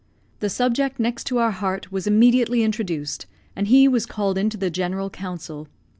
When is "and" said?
3.55-3.67